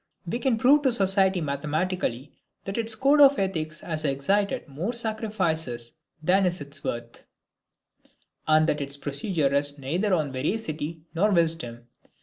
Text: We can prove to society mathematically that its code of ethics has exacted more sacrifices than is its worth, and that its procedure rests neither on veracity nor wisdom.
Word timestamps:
We 0.25 0.39
can 0.39 0.57
prove 0.57 0.81
to 0.81 0.91
society 0.91 1.41
mathematically 1.41 2.31
that 2.65 2.75
its 2.75 2.95
code 2.95 3.21
of 3.21 3.37
ethics 3.37 3.81
has 3.81 4.03
exacted 4.03 4.67
more 4.67 4.93
sacrifices 4.95 5.91
than 6.23 6.47
is 6.47 6.59
its 6.59 6.83
worth, 6.83 7.23
and 8.47 8.65
that 8.65 8.81
its 8.81 8.97
procedure 8.97 9.51
rests 9.51 9.77
neither 9.77 10.11
on 10.11 10.31
veracity 10.31 11.03
nor 11.13 11.29
wisdom. 11.29 11.85